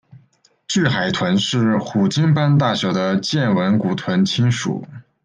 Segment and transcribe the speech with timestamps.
[0.67, 4.83] 巨海豚是虎鲸般大小的剑吻古豚亲属。